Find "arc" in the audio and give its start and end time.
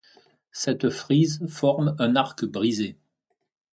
2.15-2.43